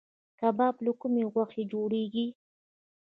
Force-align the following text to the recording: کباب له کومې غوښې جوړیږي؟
کباب 0.39 0.75
له 0.85 0.91
کومې 0.99 1.23
غوښې 1.31 1.63
جوړیږي؟ 1.71 2.25